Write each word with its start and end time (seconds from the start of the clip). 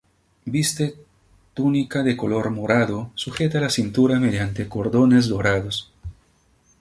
Viste 0.45 0.95
túnica 1.53 2.01
de 2.01 2.17
color 2.17 2.49
morado 2.49 3.11
sujeta 3.13 3.59
a 3.59 3.61
la 3.61 3.69
cintura 3.69 4.19
mediante 4.19 4.67
cordones 4.67 5.27
dorados. 5.27 5.91